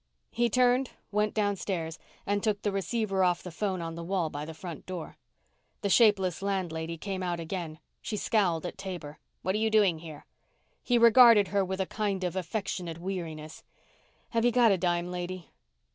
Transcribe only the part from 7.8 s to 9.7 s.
She scowled at Taber. "What are you